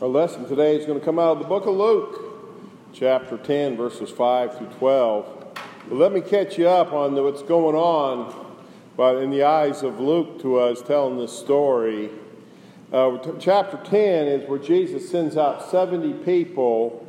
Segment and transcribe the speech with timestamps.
[0.00, 3.76] Our lesson today is going to come out of the book of Luke, chapter 10,
[3.76, 5.54] verses 5 through 12.
[5.88, 8.32] But let me catch you up on what's going on
[8.96, 12.10] but in the eyes of Luke to us telling this story.
[12.92, 17.04] Uh, chapter 10 is where Jesus sends out 70 people.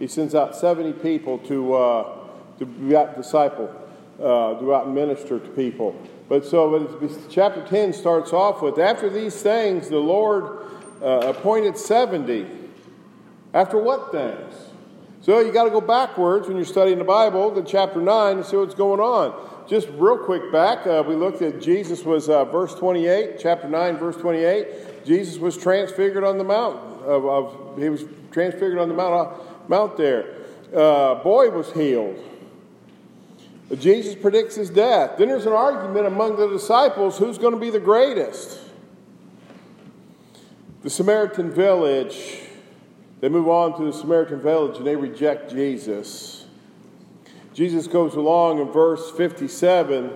[0.00, 2.18] He sends out 70 people to, uh,
[2.58, 3.72] to be out disciple,
[4.18, 5.94] uh, to out minister to people.
[6.28, 6.98] But so
[7.30, 10.59] chapter 10 starts off with after these things, the Lord
[11.02, 12.46] uh, appointed 70.
[13.52, 14.54] After what things?
[15.22, 18.44] So you got to go backwards when you're studying the Bible to chapter 9 to
[18.44, 19.48] see what's going on.
[19.68, 23.98] Just real quick back, uh, we looked at Jesus was uh, verse 28, chapter 9,
[23.98, 25.04] verse 28.
[25.04, 26.76] Jesus was transfigured on the mount.
[27.02, 30.36] Of, of he was transfigured on the mount, uh, mount there.
[30.74, 32.18] Uh, boy was healed.
[33.78, 35.18] Jesus predicts his death.
[35.18, 38.58] Then there's an argument among the disciples who's going to be the greatest
[40.82, 42.38] the Samaritan village,
[43.20, 46.46] they move on to the Samaritan village and they reject Jesus.
[47.52, 50.10] Jesus goes along in verse 57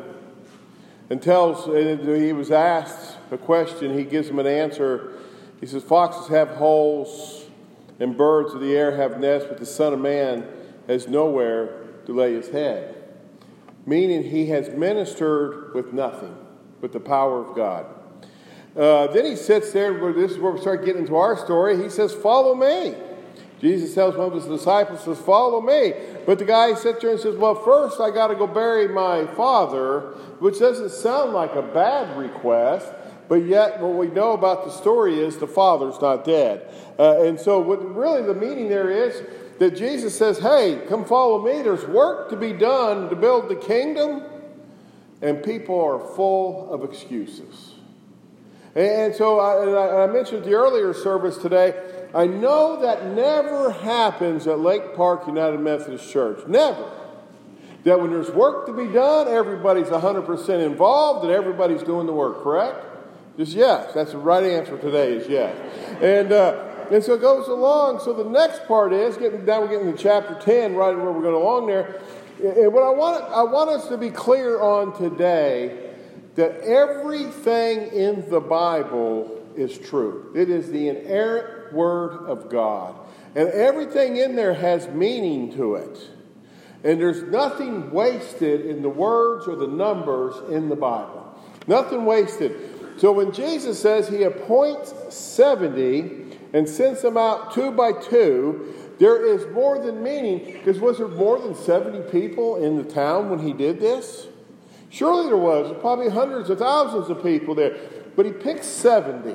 [1.10, 5.12] and tells, and he was asked a question, he gives them an answer.
[5.60, 7.44] He says, Foxes have holes
[8.00, 10.46] and birds of the air have nests, but the Son of Man
[10.86, 13.02] has nowhere to lay his head.
[13.86, 16.36] Meaning he has ministered with nothing
[16.80, 17.86] but the power of God.
[18.76, 21.80] Uh, then he sits there, this is where we start getting into our story.
[21.80, 22.94] He says, Follow me.
[23.60, 25.94] Jesus tells one of his disciples, says, Follow me.
[26.26, 29.26] But the guy sits there and says, Well, first I got to go bury my
[29.34, 30.00] father,
[30.40, 32.92] which doesn't sound like a bad request.
[33.28, 36.68] But yet, what we know about the story is the father's not dead.
[36.98, 39.22] Uh, and so, what really the meaning there is
[39.60, 41.62] that Jesus says, Hey, come follow me.
[41.62, 44.24] There's work to be done to build the kingdom.
[45.22, 47.73] And people are full of excuses.
[48.74, 51.80] And so I, I mentioned the earlier service today,
[52.12, 56.46] I know that never happens at Lake Park United Methodist Church.
[56.48, 56.90] Never.
[57.84, 62.42] That when there's work to be done, everybody's 100% involved and everybody's doing the work,
[62.42, 62.84] correct?
[63.36, 63.92] Just yes.
[63.94, 65.54] That's the right answer today is yes.
[66.00, 68.00] And, uh, and so it goes along.
[68.00, 71.22] So the next part is, getting, now we're getting to chapter 10, right where we're
[71.22, 72.00] going along there.
[72.42, 75.83] And what I want, I want us to be clear on today
[76.36, 80.32] that everything in the Bible is true.
[80.34, 82.96] It is the inerrant Word of God.
[83.36, 86.10] And everything in there has meaning to it.
[86.82, 91.34] And there's nothing wasted in the words or the numbers in the Bible.
[91.66, 92.54] Nothing wasted.
[92.98, 99.26] So when Jesus says he appoints 70 and sends them out two by two, there
[99.26, 100.52] is more than meaning.
[100.52, 104.26] Because was there more than 70 people in the town when he did this?
[104.94, 107.76] Surely there was, probably hundreds of thousands of people there.
[108.14, 109.30] But he picked 70.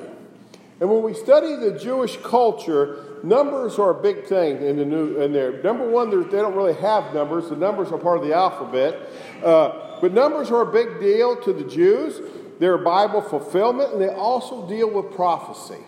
[0.79, 5.21] And when we study the Jewish culture, numbers are a big thing in the new
[5.21, 5.61] in there.
[5.61, 7.49] Number one, they don't really have numbers.
[7.49, 8.97] The numbers are part of the alphabet.
[9.43, 12.21] Uh, but numbers are a big deal to the Jews.
[12.59, 15.83] They're Bible fulfillment, and they also deal with prophecy.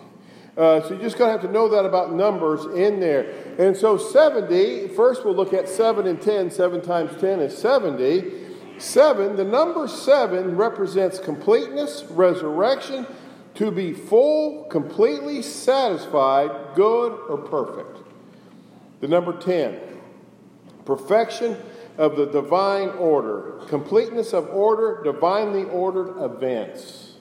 [0.54, 3.56] Uh, so you're just going to have to know that about numbers in there.
[3.58, 6.50] And so 70, first we'll look at 7 and 10.
[6.50, 8.42] 7 times 10 is 70.
[8.78, 13.06] Seven, the number seven represents completeness, resurrection,
[13.54, 17.98] to be full, completely satisfied, good, or perfect.
[19.00, 19.78] The number 10,
[20.84, 21.56] perfection
[21.98, 27.14] of the divine order, completeness of order, divinely ordered events.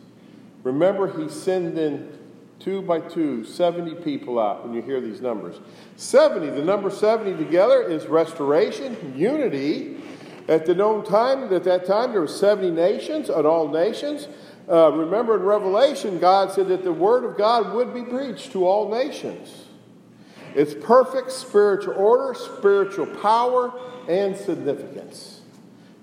[0.63, 2.17] Remember, he's sending
[2.59, 5.59] two by two, 70 people out when you hear these numbers.
[5.97, 9.97] 70, the number 70 together is restoration, unity,
[10.47, 14.27] at the known time, at that time, there were 70 nations and all nations.
[14.69, 18.65] Uh, remember in Revelation, God said that the word of God would be preached to
[18.65, 19.65] all nations.
[20.55, 23.73] It's perfect spiritual order, spiritual power,
[24.07, 25.41] and significance.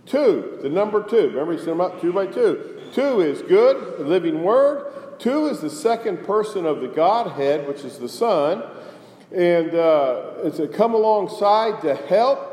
[0.06, 1.28] Two, the number two.
[1.28, 2.80] Remember, he said them up two by two.
[2.92, 5.18] Two is good, the living word.
[5.18, 8.62] Two is the second person of the Godhead, which is the Son.
[9.34, 12.47] And uh, it's a come alongside to help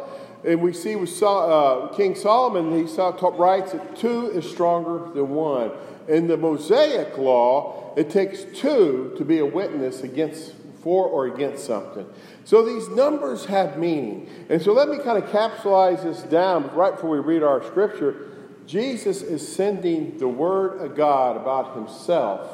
[0.46, 5.30] and we see with uh, King Solomon, he saw, writes that two is stronger than
[5.30, 5.72] one.
[6.08, 10.54] In the Mosaic law, it takes two to be a witness against,
[10.84, 12.06] for or against something.
[12.44, 14.30] So these numbers have meaning.
[14.50, 18.32] And so let me kind of capsulize this down right before we read our scripture.
[18.68, 22.48] Jesus is sending the word of God about himself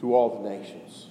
[0.00, 1.09] to all the nations.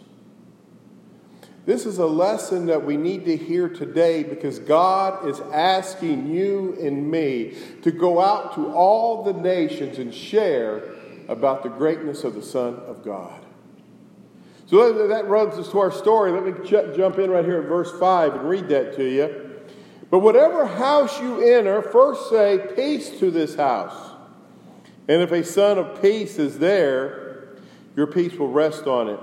[1.65, 6.77] This is a lesson that we need to hear today because God is asking you
[6.81, 10.95] and me to go out to all the nations and share
[11.27, 13.45] about the greatness of the Son of God.
[14.65, 16.31] So that runs us to our story.
[16.31, 19.49] Let me jump in right here at verse 5 and read that to you.
[20.09, 24.11] But whatever house you enter, first say, Peace to this house.
[25.07, 27.55] And if a son of peace is there,
[27.95, 29.19] your peace will rest on it.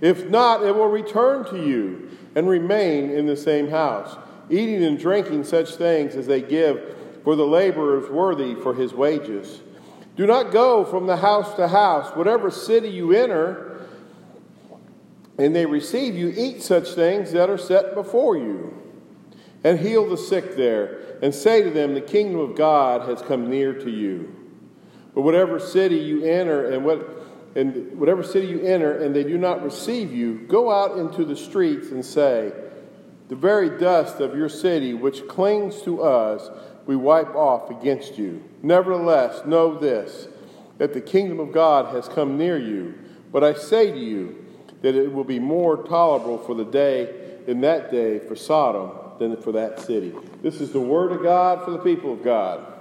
[0.00, 4.16] If not, it will return to you and remain in the same house,
[4.48, 9.60] eating and drinking such things as they give for the laborers worthy for his wages.
[10.16, 12.14] Do not go from the house to house.
[12.16, 13.86] Whatever city you enter,
[15.38, 18.74] and they receive you, eat such things that are set before you,
[19.62, 23.48] and heal the sick there, and say to them, The kingdom of God has come
[23.48, 24.34] near to you.
[25.14, 27.17] But whatever city you enter, and what
[27.54, 31.36] and whatever city you enter, and they do not receive you, go out into the
[31.36, 32.52] streets and say,
[33.28, 36.50] The very dust of your city, which clings to us,
[36.86, 38.44] we wipe off against you.
[38.62, 40.28] Nevertheless, know this,
[40.78, 42.94] that the kingdom of God has come near you.
[43.30, 44.46] But I say to you,
[44.82, 49.36] that it will be more tolerable for the day in that day for Sodom than
[49.36, 50.14] for that city.
[50.42, 52.74] This is the word of God for the people of God.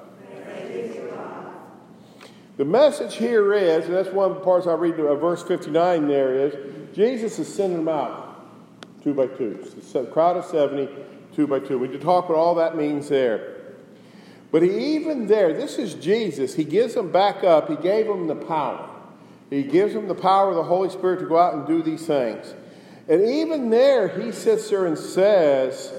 [2.57, 6.07] The message here is, and that's one of the parts I read uh, verse 59
[6.07, 8.27] there is, Jesus is sending them out
[9.03, 9.63] two by two.
[9.77, 10.89] It's a crowd of 70,
[11.35, 11.77] two by two.
[11.77, 13.57] We can talk what all that means there.
[14.51, 16.55] But he, even there, this is Jesus.
[16.55, 17.69] He gives them back up.
[17.69, 18.89] He gave them the power.
[19.51, 22.07] He gives them the power of the Holy Spirit to go out and do these
[22.07, 22.55] things.
[23.07, 25.93] And even there, he sits there and says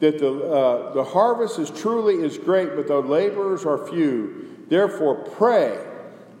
[0.00, 4.66] that the, uh, the harvest is truly is great, but the laborers are few.
[4.68, 5.78] Therefore, pray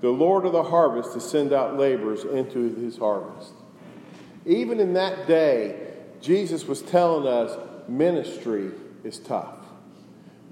[0.00, 3.52] the Lord of the harvest to send out laborers into his harvest.
[4.46, 5.88] Even in that day,
[6.20, 7.56] Jesus was telling us
[7.88, 8.70] ministry
[9.04, 9.56] is tough.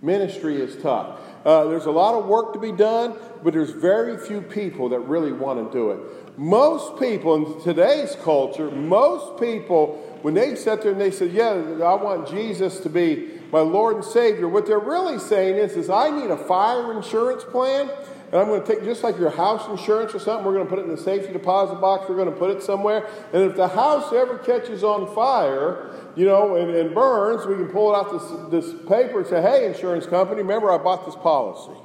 [0.03, 1.21] Ministry is tough.
[1.45, 5.01] Uh, there's a lot of work to be done, but there's very few people that
[5.01, 6.39] really want to do it.
[6.39, 11.53] Most people in today's culture, most people, when they sit there and they say, Yeah,
[11.83, 15.89] I want Jesus to be my Lord and Savior, what they're really saying is, is
[15.89, 17.91] I need a fire insurance plan
[18.31, 20.71] and I'm going to take just like your house insurance or something, we're going to
[20.71, 23.07] put it in the safety deposit box, we're going to put it somewhere.
[23.33, 27.69] And if the house ever catches on fire, you know, and, and burns, we can
[27.69, 31.17] pull it off this, this paper and say, hey, insurance company, remember I bought this
[31.17, 31.81] policy.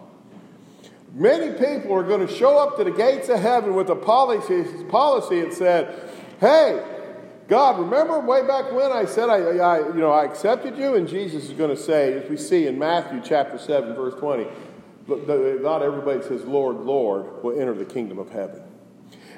[1.13, 4.65] Many people are going to show up to the gates of heaven with a policy,
[4.85, 6.09] policy that said,
[6.41, 6.83] hey,
[7.47, 10.95] God, remember way back when I said I, I, you know, I accepted you?
[10.95, 14.47] And Jesus is going to say, as we see in Matthew chapter 7, verse 20,
[15.07, 18.61] not everybody says, Lord, Lord, will enter the kingdom of heaven.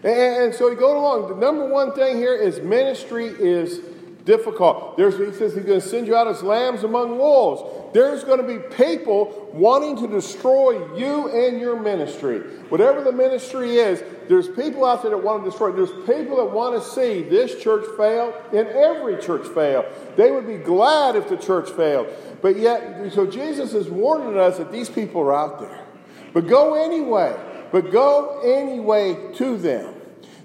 [0.03, 1.29] And, so he goes along.
[1.29, 3.79] The number one thing here is ministry is
[4.25, 4.97] difficult.
[4.97, 7.93] There's, he says he's going to send you out as lambs among wolves.
[7.93, 12.39] There's going to be people wanting to destroy you and your ministry.
[12.69, 15.71] Whatever the ministry is, there's people out there that want to destroy.
[15.71, 19.85] There's people that want to see this church fail and every church fail.
[20.15, 22.07] They would be glad if the church failed.
[22.41, 25.85] But yet, so Jesus is warning us that these people are out there.
[26.33, 27.35] But go anyway.
[27.71, 29.93] But go anyway to them.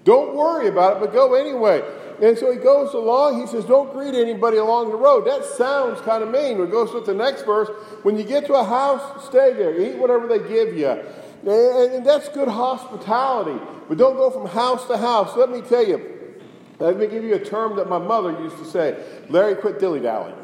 [0.05, 1.83] Don't worry about it, but go anyway.
[2.23, 5.27] And so he goes along, he says, Don't greet anybody along the road.
[5.27, 6.61] That sounds kind of mean.
[6.61, 7.69] It goes with the next verse.
[8.03, 9.81] When you get to a house, stay there.
[9.81, 11.03] Eat whatever they give you.
[11.47, 13.59] And that's good hospitality.
[13.89, 15.37] But don't go from house to house.
[15.37, 16.39] Let me tell you,
[16.79, 20.01] let me give you a term that my mother used to say Larry, quit dilly
[20.01, 20.37] dallying.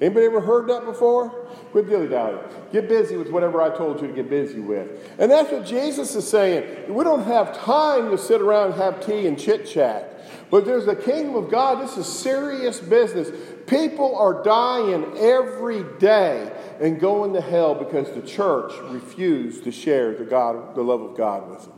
[0.00, 1.30] Anybody ever heard that before?
[1.72, 2.40] Quit dilly dallying.
[2.72, 4.88] Get busy with whatever I told you to get busy with.
[5.18, 6.94] And that's what Jesus is saying.
[6.94, 10.14] We don't have time to sit around and have tea and chit chat.
[10.50, 11.82] But there's the kingdom of God.
[11.82, 13.30] This is serious business.
[13.66, 20.14] People are dying every day and going to hell because the church refused to share
[20.14, 21.72] the, God, the love of God with them.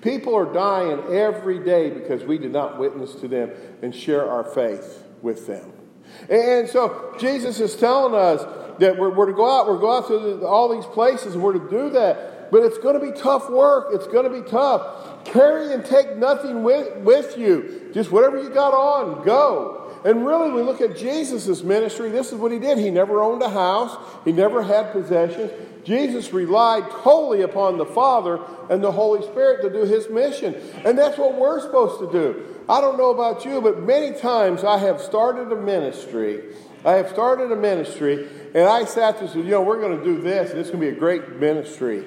[0.00, 3.50] People are dying every day because we did not witness to them
[3.82, 5.72] and share our faith with them.
[6.30, 8.42] And so Jesus is telling us
[8.78, 11.34] that we're, we're to go out, we're going to go out to all these places,
[11.34, 12.50] and we're to do that.
[12.50, 13.88] But it's going to be tough work.
[13.92, 15.24] It's going to be tough.
[15.24, 17.90] Carry and take nothing with, with you.
[17.92, 19.87] Just whatever you got on, go.
[20.04, 22.78] And really, we look at Jesus' ministry, this is what he did.
[22.78, 25.50] He never owned a house, he never had possessions.
[25.84, 30.54] Jesus relied totally upon the Father and the Holy Spirit to do his mission.
[30.84, 32.44] And that's what we're supposed to do.
[32.68, 36.42] I don't know about you, but many times I have started a ministry.
[36.84, 39.98] I have started a ministry, and I sat there and said, you know, we're going
[39.98, 42.04] to do this, and it's going to be a great ministry.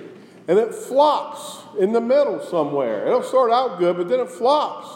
[0.47, 3.07] And it flops in the middle somewhere.
[3.07, 4.87] It'll start out good, but then it flops.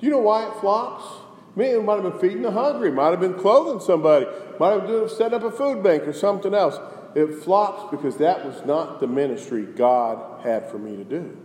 [0.00, 1.21] Do you know why it flops?
[1.54, 4.26] Maybe it might have been feeding the hungry, might have been clothing somebody,
[4.58, 6.78] might have been setting up a food bank or something else.
[7.14, 11.36] It flops because that was not the ministry God had for me to do.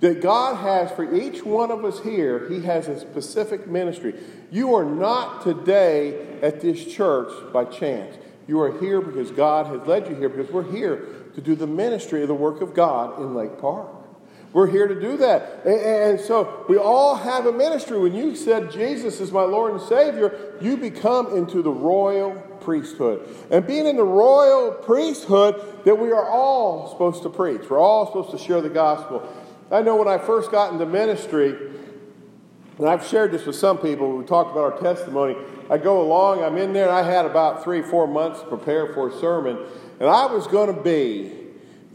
[0.00, 4.14] That God has for each one of us here, He has a specific ministry.
[4.50, 8.18] You are not today at this church by chance.
[8.46, 11.66] You are here because God has led you here, because we're here to do the
[11.66, 13.95] ministry of the work of God in Lake Park.
[14.56, 15.66] We're here to do that.
[15.66, 17.98] And, so we all have a ministry.
[17.98, 22.30] When you said Jesus is my Lord and Savior, you become into the royal
[22.62, 23.28] priesthood.
[23.50, 27.68] And being in the royal priesthood, that we are all supposed to preach.
[27.68, 29.30] We're all supposed to share the gospel.
[29.70, 31.54] I know when I first got into ministry,
[32.78, 35.36] and I've shared this with some people, we talked about our testimony.
[35.68, 39.10] I go along, I'm in there, I had about three, four months to prepare for
[39.10, 39.58] a sermon,
[40.00, 41.45] and I was going to be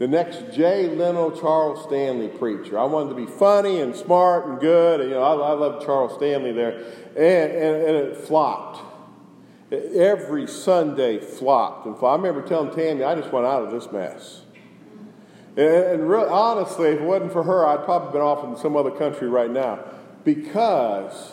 [0.02, 2.76] the next Jay Leno Charles Stanley preacher.
[2.76, 5.00] I wanted to be funny and smart and good.
[5.00, 6.72] And, you know, I, I love Charles Stanley there.
[7.10, 8.80] And, and, and, it flopped.
[9.70, 11.86] Every Sunday flopped.
[11.86, 12.18] And flopped.
[12.18, 14.42] I remember telling Tammy, I just went out of this mess.
[15.56, 18.90] And, and honestly, if it wasn't for her, I'd probably been off in some other
[18.90, 19.84] country right now
[20.24, 21.30] because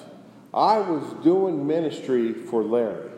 [0.53, 3.09] I was doing ministry for Larry.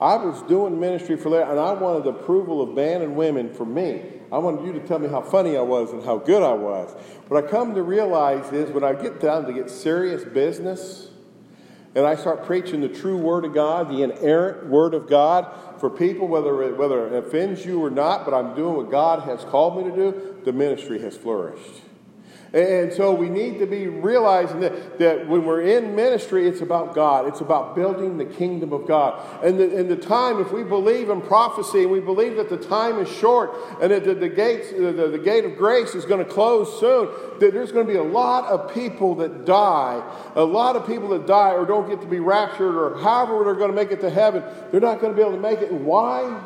[0.00, 3.54] I was doing ministry for Larry, and I wanted the approval of men and women
[3.54, 4.16] for me.
[4.32, 6.90] I wanted you to tell me how funny I was and how good I was.
[7.28, 11.08] What I come to realize is when I get down to get serious business,
[11.94, 15.90] and I start preaching the true Word of God, the inerrant Word of God for
[15.90, 19.44] people, whether it, whether it offends you or not, but I'm doing what God has
[19.44, 21.82] called me to do, the ministry has flourished.
[22.52, 26.96] And so we need to be realizing that, that when we're in ministry, it's about
[26.96, 27.28] God.
[27.28, 29.44] It's about building the kingdom of God.
[29.44, 32.56] And the, and the time, if we believe in prophecy and we believe that the
[32.56, 36.24] time is short and that the, the gates, the, the gate of grace is going
[36.24, 40.02] to close soon, that there's going to be a lot of people that die,
[40.34, 43.54] a lot of people that die or don't get to be raptured or however they're
[43.54, 44.42] going to make it to heaven,
[44.72, 45.70] they're not going to be able to make it.
[45.70, 46.42] And why?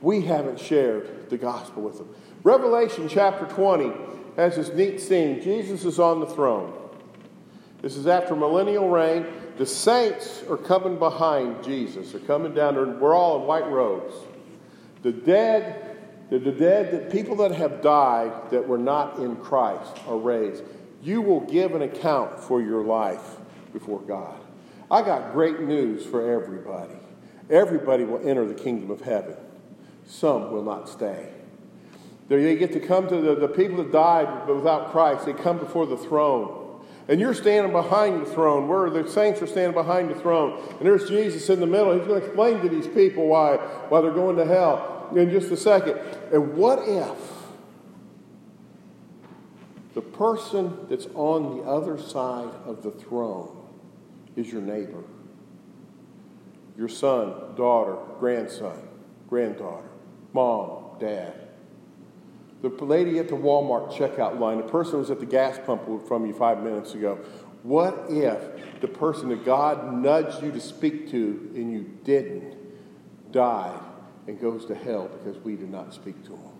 [0.00, 2.08] We haven't shared the gospel with them.
[2.42, 3.92] Revelation chapter 20
[4.40, 5.42] has this neat scene.
[5.42, 6.72] Jesus is on the throne.
[7.82, 9.26] This is after millennial reign.
[9.56, 12.12] The saints are coming behind Jesus.
[12.12, 12.86] They're coming down there.
[12.86, 14.14] We're all in white robes.
[15.02, 15.98] The dead,
[16.30, 20.62] the, the dead, the people that have died that were not in Christ are raised.
[21.02, 23.36] You will give an account for your life
[23.72, 24.38] before God.
[24.90, 26.94] I got great news for everybody.
[27.48, 29.36] Everybody will enter the kingdom of heaven.
[30.06, 31.28] Some will not stay.
[32.30, 35.26] They get to come to the, the people that died without Christ.
[35.26, 36.80] They come before the throne.
[37.08, 40.62] And you're standing behind the throne, where the saints are standing behind the throne.
[40.78, 41.92] And there's Jesus in the middle.
[41.92, 45.50] He's going to explain to these people why, why they're going to hell in just
[45.50, 45.98] a second.
[46.32, 47.18] And what if
[49.94, 53.66] the person that's on the other side of the throne
[54.36, 55.02] is your neighbor?
[56.78, 58.88] Your son, daughter, grandson,
[59.28, 59.90] granddaughter,
[60.32, 61.49] mom, dad
[62.62, 65.82] the lady at the Walmart checkout line, the person who was at the gas pump
[66.06, 67.18] from you five minutes ago.
[67.62, 72.56] What if the person that God nudged you to speak to and you didn't
[73.32, 73.80] died
[74.26, 76.50] and goes to hell because we did not speak to him?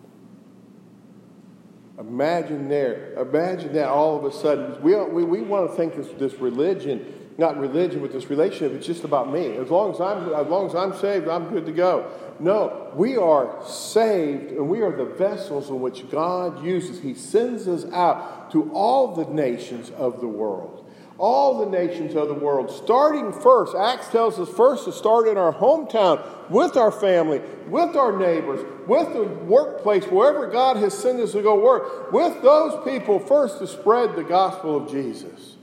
[1.98, 4.80] Imagine there, imagine that all of a sudden.
[4.82, 8.86] We, we, we want to think this, this religion, not religion, with this relationship, it's
[8.86, 9.56] just about me.
[9.56, 12.08] As long as I'm, as long as I'm saved, I'm good to go.
[12.38, 17.00] No, we are saved and we are the vessels in which God uses.
[17.00, 20.86] He sends us out to all the nations of the world.
[21.16, 23.74] All the nations of the world, starting first.
[23.74, 28.64] Acts tells us first to start in our hometown, with our family, with our neighbors,
[28.86, 33.58] with the workplace, wherever God has sent us to go work, with those people first
[33.58, 35.56] to spread the gospel of Jesus.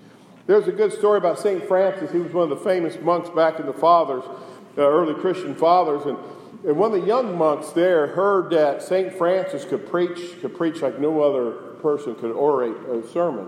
[0.48, 1.68] There's a good story about St.
[1.68, 2.12] Francis.
[2.12, 4.24] He was one of the famous monks back in the fathers,
[4.77, 6.06] uh, early Christian fathers.
[6.06, 6.18] And
[6.66, 9.13] and one of the young monks there heard that St.
[9.13, 11.51] Francis could preach, could preach like no other
[11.82, 13.48] person could orate a sermon.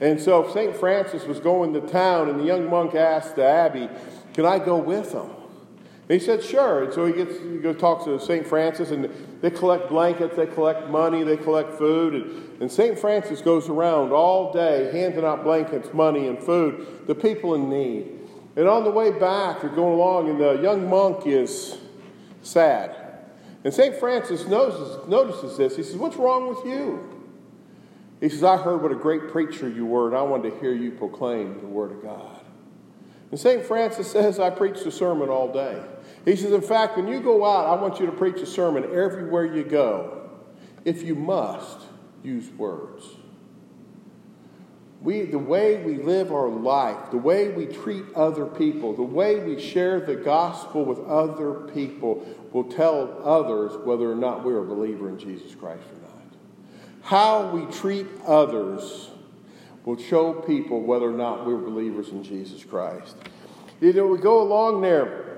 [0.00, 0.74] And so St.
[0.74, 3.88] Francis was going to town, and the young monk asked the abbey,
[4.32, 5.28] Can I go with him?
[6.08, 6.84] And he said, Sure.
[6.84, 8.46] And so he gets he goes talks to St.
[8.46, 9.04] Francis, and
[9.40, 12.14] they collect blankets, they collect money, they collect food.
[12.14, 12.98] And, and St.
[12.98, 18.20] Francis goes around all day handing out blankets, money, and food to people in need.
[18.56, 21.78] And on the way back, they're going along, and the young monk is
[22.42, 22.94] sad.
[23.64, 23.96] And St.
[23.96, 25.76] Francis notices, notices this.
[25.76, 27.06] He says, What's wrong with you?
[28.20, 30.74] He says, I heard what a great preacher you were, and I wanted to hear
[30.74, 32.40] you proclaim the Word of God.
[33.30, 33.64] And St.
[33.64, 35.82] Francis says, I preached a sermon all day.
[36.24, 38.84] He says, In fact, when you go out, I want you to preach a sermon
[38.84, 40.30] everywhere you go.
[40.84, 41.78] If you must,
[42.22, 43.04] use words.
[45.02, 49.40] We, the way we live our life, the way we treat other people, the way
[49.40, 54.66] we share the gospel with other people will tell others whether or not we're a
[54.66, 56.10] believer in Jesus Christ or not.
[57.02, 59.10] how we treat others
[59.86, 63.16] will show people whether or not we're believers in Jesus Christ.
[63.80, 65.29] You know, we go along there,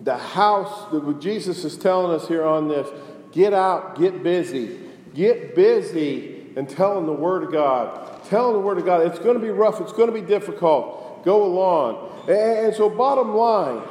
[0.00, 2.88] the house that Jesus is telling us here on this
[3.32, 4.78] get out, get busy,
[5.14, 8.24] get busy and telling the Word of God.
[8.24, 9.06] Telling the Word of God.
[9.06, 11.24] It's going to be rough, it's going to be difficult.
[11.24, 12.12] Go along.
[12.28, 13.82] And so, bottom line,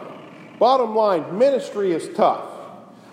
[0.60, 2.52] bottom line, ministry is tough.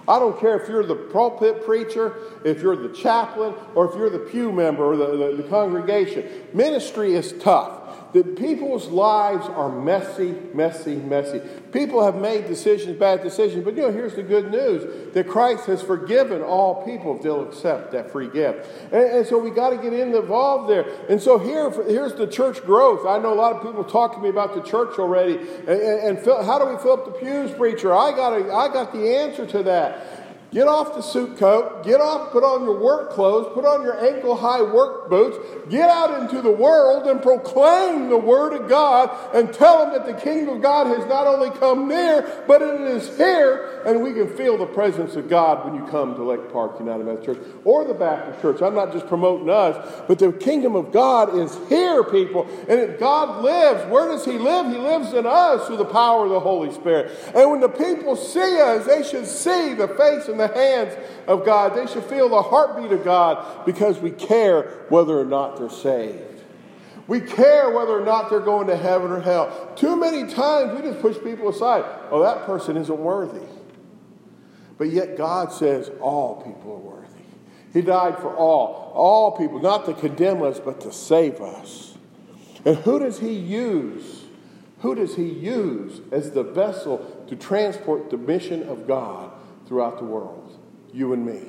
[0.08, 4.10] I don't care if you're the pulpit preacher, if you're the chaplain, or if you're
[4.10, 6.28] the pew member or the, the, the congregation.
[6.52, 7.81] Ministry is tough
[8.12, 11.40] that people's lives are messy, messy, messy.
[11.72, 15.64] People have made decisions, bad decisions, but you know, here's the good news that Christ
[15.66, 18.68] has forgiven all people if they'll accept that free gift.
[18.92, 20.86] And, and so we got to get involved there.
[21.08, 23.06] And so here, here's the church growth.
[23.06, 25.38] I know a lot of people talk to me about the church already.
[25.38, 27.94] And, and, and fill, how do we fill up the pews, preacher?
[27.94, 30.21] I got, a, I got the answer to that.
[30.52, 33.98] Get off the suit coat, get off, put on your work clothes, put on your
[34.04, 35.38] ankle high work boots,
[35.70, 40.04] get out into the world and proclaim the Word of God and tell them that
[40.04, 44.12] the kingdom of God has not only come near, but it is here, and we
[44.12, 47.38] can feel the presence of God when you come to Lake Park United Methodist Church
[47.64, 48.60] or the Baptist Church.
[48.60, 52.46] I'm not just promoting us, but the kingdom of God is here, people.
[52.68, 54.66] And if God lives, where does He live?
[54.66, 57.10] He lives in us through the power of the Holy Spirit.
[57.34, 60.96] And when the people see us, they should see the face and the hands
[61.26, 61.74] of God.
[61.74, 66.32] They should feel the heartbeat of God because we care whether or not they're saved.
[67.08, 69.72] We care whether or not they're going to heaven or hell.
[69.76, 71.84] Too many times we just push people aside.
[72.10, 73.46] Oh, that person isn't worthy.
[74.78, 77.08] But yet God says all people are worthy.
[77.72, 81.96] He died for all, all people, not to condemn us, but to save us.
[82.64, 84.24] And who does He use?
[84.80, 89.31] Who does He use as the vessel to transport the mission of God
[89.72, 90.52] throughout the world?
[90.92, 91.40] You and me.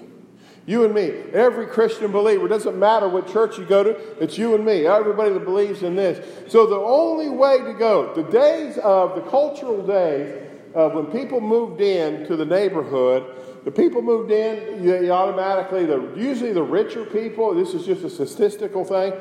[0.65, 1.09] You and me.
[1.33, 2.47] Every Christian believer.
[2.47, 3.89] Doesn't matter what church you go to,
[4.23, 4.85] it's you and me.
[4.85, 6.25] Everybody that believes in this.
[6.49, 10.41] So the only way to go, the days of the cultural days,
[10.73, 13.25] uh, when people moved in to the neighborhood,
[13.65, 18.09] the people moved in, you automatically, the, usually the richer people, this is just a
[18.09, 19.11] statistical thing,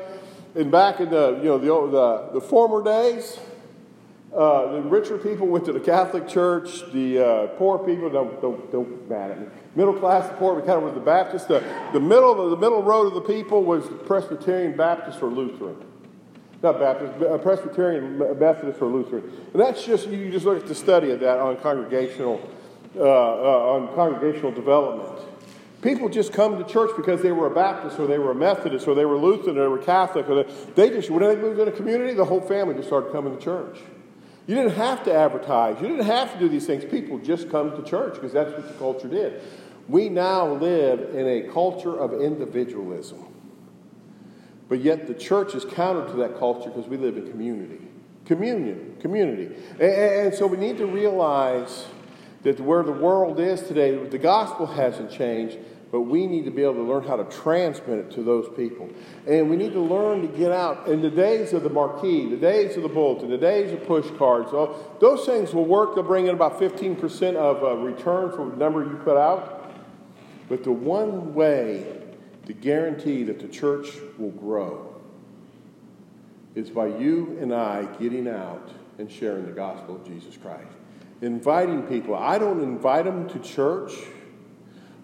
[0.55, 3.37] and back in the, you know, the, the, the former days,
[4.35, 6.91] uh, the richer people went to the Catholic Church.
[6.91, 9.47] The uh, poor people don't don't don't mad at me.
[9.75, 11.47] Middle class, the poor, we kind of were the Baptist.
[11.47, 15.77] The, the middle the middle road of the people was Presbyterian, Baptist, or Lutheran.
[16.63, 19.23] Not Baptist, uh, Presbyterian, Methodist, or Lutheran.
[19.51, 22.41] And that's just you just look at the study of that on congregational
[22.95, 25.27] uh, uh, on congregational development.
[25.83, 28.87] People just come to church because they were a Baptist or they were a Methodist
[28.87, 31.59] or they were Lutheran or they were Catholic or they, they just when they moved
[31.59, 33.77] in a community, the whole family just started coming to church.
[34.45, 35.81] You didn't have to advertise.
[35.81, 36.83] You didn't have to do these things.
[36.85, 39.41] People just come to church because that's what the culture did.
[39.87, 43.25] We now live in a culture of individualism.
[44.67, 47.79] But yet the church is counter to that culture because we live in community.
[48.25, 49.55] Communion, community.
[49.73, 51.85] And, and, so we need to realize
[52.43, 55.57] that where the world is today, the gospel hasn't changed,
[55.93, 58.89] but we need to be able to learn how to transmit it to those people.
[59.27, 60.87] And we need to learn to get out.
[60.87, 64.09] In the days of the marquee, the days of the bulletin, the days of push
[64.17, 64.49] cards,
[64.99, 65.93] those things will work.
[65.93, 69.71] They'll bring in about 15% of uh, return for the number you put out.
[70.49, 72.01] But the one way
[72.47, 74.99] to guarantee that the church will grow
[76.55, 80.73] is by you and I getting out and sharing the gospel of Jesus Christ.
[81.21, 82.15] Inviting people.
[82.15, 83.93] I don't invite them to church.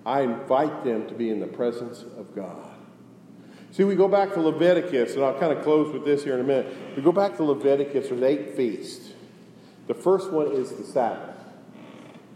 [0.06, 2.70] I invite them to be in the presence of God.
[3.72, 6.40] See, we go back to Leviticus, and I'll kind of close with this here in
[6.40, 6.96] a minute.
[6.96, 9.14] We go back to Leviticus, there's eight feasts.
[9.88, 11.36] The first one is the Sabbath.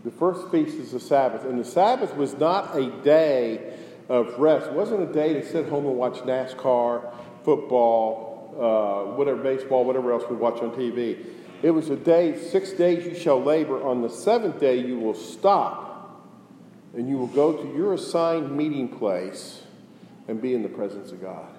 [0.04, 1.46] The first feast is the Sabbath.
[1.46, 3.74] And the Sabbath was not a day
[4.10, 4.68] of rest.
[4.68, 10.12] It wasn't a day to sit home and watch NASCAR, football, uh, whatever, baseball, whatever
[10.12, 11.26] else we watch on TV.
[11.62, 13.82] It was a day, six days you shall labor.
[13.84, 15.93] On the seventh day you will stop
[16.96, 19.64] and you will go to your assigned meeting place
[20.28, 21.50] and be in the presence of God.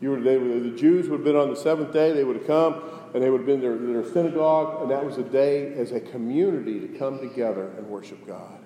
[0.00, 2.46] You were, they, the Jews would have been on the seventh day, they would have
[2.46, 2.82] come
[3.14, 6.00] and they would have been their, their synagogue, and that was a day as a
[6.00, 8.58] community to come together and worship God.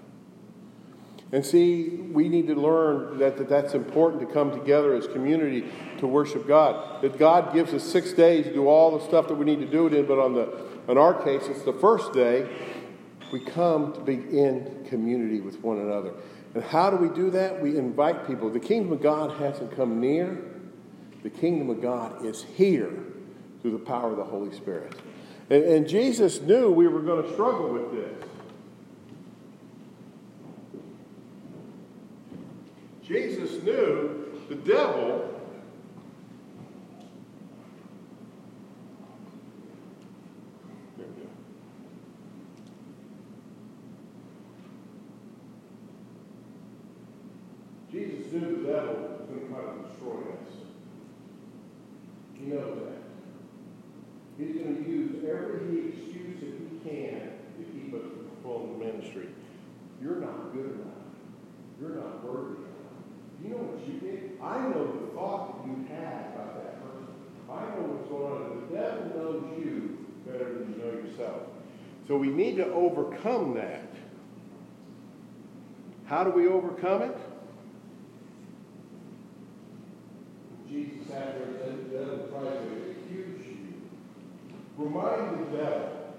[1.31, 5.71] And see, we need to learn that, that that's important to come together as community
[5.99, 7.03] to worship God.
[7.03, 9.66] That God gives us six days to do all the stuff that we need to
[9.66, 12.49] do it in, but on the in our case, it's the first day
[13.33, 16.12] we come to be in community with one another.
[16.55, 17.61] And how do we do that?
[17.61, 18.51] We invite people.
[18.51, 20.38] The kingdom of God hasn't come near,
[21.23, 22.93] the kingdom of God is here
[23.61, 24.95] through the power of the Holy Spirit.
[25.51, 28.29] And, and Jesus knew we were going to struggle with this.
[33.03, 35.38] Jesus knew The devil
[47.90, 50.53] Jesus knew the devil was going to try to destroy us.
[52.35, 52.98] He knows that.
[54.38, 58.85] He's going to use every excuse that he can to keep us from fulfilling the
[58.85, 59.29] ministry.
[60.03, 61.09] You're not good enough.
[61.81, 62.68] You're not worthy enough.
[63.42, 64.38] You know what you did?
[64.42, 67.09] I know the thought that you had about that person.
[67.51, 68.68] I know what's going on.
[68.68, 71.42] The devil knows you better than you know yourself.
[72.07, 73.92] So we need to overcome that.
[76.05, 77.16] How do we overcome it?
[80.71, 83.57] Jesus said, the devil tries to accuse you.
[84.77, 86.15] Remind the devil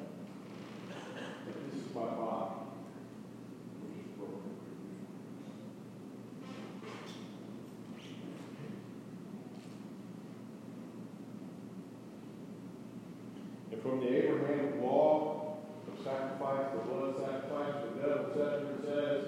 [1.45, 2.55] that this is my body.
[13.71, 15.57] And from the Abrahamic law
[15.87, 18.25] of sacrifice, the blood sacrifice, the devil
[18.83, 19.21] says,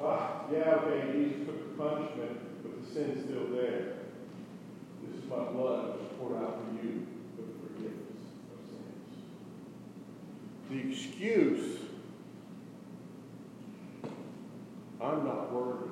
[0.00, 3.57] ah, yeah, okay, Jesus took the punishment, but the sin's still there.
[5.28, 8.22] My blood was poured out for you for the forgiveness
[8.54, 9.12] of sins.
[10.70, 11.80] The excuse,
[15.00, 15.90] I'm not worthy.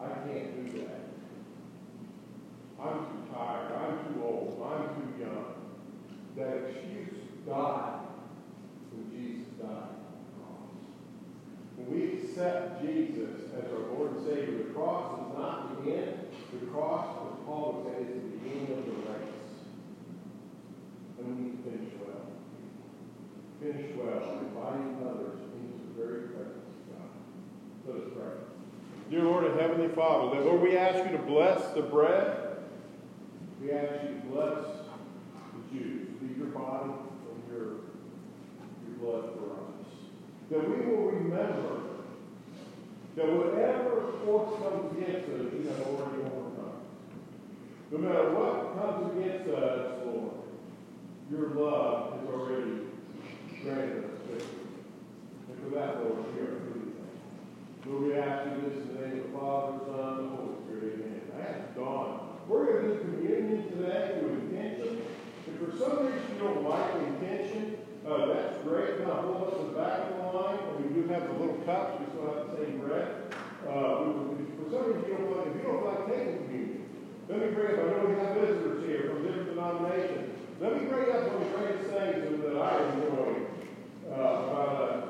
[0.00, 1.04] I can't do that.
[2.82, 3.72] I'm too tired.
[3.72, 4.48] I'm too old.
[4.66, 5.54] I'm too young.
[6.36, 8.00] That excuse died
[8.90, 10.74] when Jesus died on the cross.
[11.76, 16.18] When we accept Jesus as our Lord and Savior, the cross is not the end.
[16.52, 19.50] The cross, as Paul would say, is the beginning of the race.
[21.18, 22.24] And we need to finish well.
[23.60, 27.10] Finish well, inviting others into the very presence of God.
[27.86, 28.34] Let us pray.
[29.10, 31.22] Dear Lord and Heavenly Father, that Lord, we ask you to
[31.54, 32.56] bless the bread.
[33.60, 34.64] We ask you to bless
[35.52, 36.08] the Jews.
[36.20, 37.66] Be your body and your,
[38.84, 39.86] your blood for us.
[40.50, 41.80] That we will remember
[43.16, 46.80] that whatever force comes against us, you have already overcome.
[47.92, 50.32] No matter what comes against us, Lord,
[51.30, 52.80] your love has already
[53.62, 54.66] granted us victory.
[55.48, 56.74] And for that, Lord, we are thankful.
[57.86, 60.54] Lord, we ask you this in the name of the Father, Son, and the Holy
[60.64, 60.94] Spirit.
[60.94, 61.20] Amen.
[61.36, 62.33] I ask Dawn.
[62.48, 65.02] We're going to do communion today with intinction.
[65.48, 69.00] If for some reason you don't like intinction, uh, that's great.
[69.00, 70.58] Now hold up the back of the line.
[70.82, 72.00] We do have the little cups.
[72.00, 73.32] We still have the same bread.
[73.64, 74.28] Uh,
[74.60, 76.84] for some reason you don't like, if you don't like taking communion,
[77.28, 80.36] let me bring up, I know we have visitors here from different denominations.
[80.60, 83.54] Let me bring up the greatest things that I enjoy
[84.10, 85.00] uh, uh,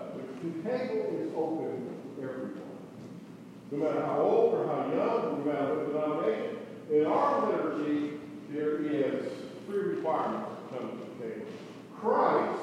[0.41, 1.83] the table is open
[2.15, 2.61] for everyone.
[3.73, 6.64] No matter how old or how young, no matter what denomination.
[6.91, 8.21] In our liturgy,
[8.51, 9.33] there is
[9.67, 11.47] three requirements to come to the table.
[11.99, 12.61] Christ,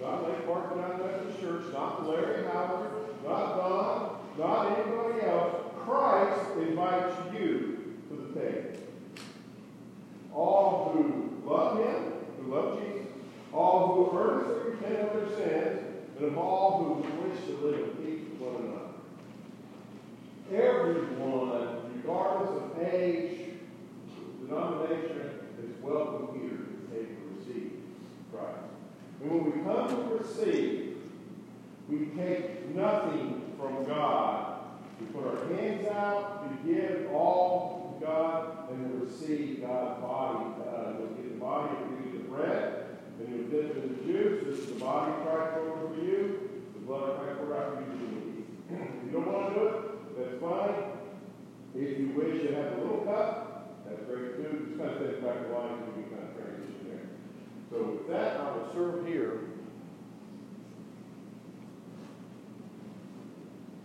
[0.00, 2.90] not Lake Park United Methodist Church, not Larry Howard,
[3.26, 5.56] not Don, not anybody else.
[5.84, 8.78] Christ invites you to the table.
[10.32, 11.04] All who
[11.44, 13.08] love Him, who love Jesus,
[13.52, 15.80] all who earnestly repent of their sins,
[16.18, 18.94] and of all who wish to live in peace with one another.
[20.52, 21.53] Everyone,
[22.04, 23.38] regardless of age,
[24.46, 25.30] denomination,
[25.62, 27.72] is welcome here to take and receive
[28.30, 28.58] Christ.
[29.22, 30.98] And when we come to receive,
[31.88, 34.60] we take nothing from God.
[35.00, 40.44] We put our hands out to give all to God and to receive God's body.
[40.60, 44.44] Uh, we'll get the body of the bread, and you'll dip in the juice.
[44.44, 47.94] This is the body of Christ over for you, the blood of Christ poured for
[47.96, 48.44] you.
[48.70, 50.93] If you don't want to do it, that's fine.
[51.76, 54.66] If you wish to have a little cup, that's great too.
[54.68, 57.06] Just kind of take back the line so can kind of transition there.
[57.70, 59.32] So with that, I will serve here.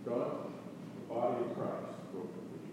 [0.06, 0.30] God,
[0.96, 2.72] the body of Christ you.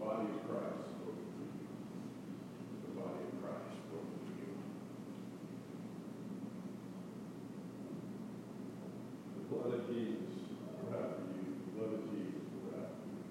[0.00, 1.68] Body of Christ broken for you.
[2.84, 4.54] The body of Christ broken for you.
[9.34, 10.36] The blood of Jesus
[10.80, 11.52] poured out for you.
[11.52, 13.24] The blood of Jesus poured out for you.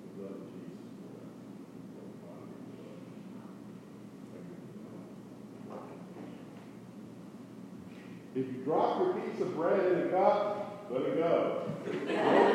[0.00, 1.72] The blood of Jesus poured out for you.
[1.96, 3.00] The body of blood.
[8.36, 11.62] If you drop your piece of bread in the cup, let it go.